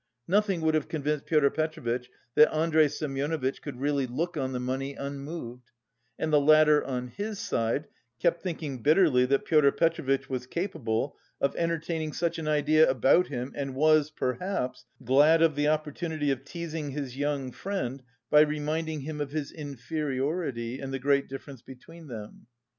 Nothing 0.27 0.61
would 0.61 0.73
have 0.73 0.87
convinced 0.87 1.27
Pyotr 1.27 1.51
Petrovitch 1.51 2.09
that 2.33 2.51
Andrey 2.51 2.87
Semyonovitch 2.89 3.61
could 3.61 3.79
really 3.79 4.07
look 4.07 4.35
on 4.35 4.51
the 4.51 4.59
money 4.59 4.95
unmoved, 4.95 5.69
and 6.17 6.33
the 6.33 6.41
latter, 6.41 6.83
on 6.83 7.09
his 7.09 7.37
side, 7.37 7.85
kept 8.19 8.41
thinking 8.41 8.81
bitterly 8.81 9.25
that 9.27 9.45
Pyotr 9.45 9.71
Petrovitch 9.71 10.27
was 10.27 10.47
capable 10.47 11.17
of 11.39 11.55
entertaining 11.55 12.13
such 12.13 12.39
an 12.39 12.47
idea 12.47 12.89
about 12.89 13.27
him 13.27 13.53
and 13.55 13.75
was, 13.75 14.09
perhaps, 14.09 14.85
glad 15.05 15.43
of 15.43 15.55
the 15.55 15.67
opportunity 15.67 16.31
of 16.31 16.43
teasing 16.45 16.89
his 16.89 17.15
young 17.15 17.51
friend 17.51 18.01
by 18.31 18.41
reminding 18.41 19.01
him 19.01 19.21
of 19.21 19.29
his 19.29 19.51
inferiority 19.51 20.79
and 20.79 20.91
the 20.91 20.97
great 20.97 21.29
difference 21.29 21.61
between 21.61 22.07
them. 22.07 22.47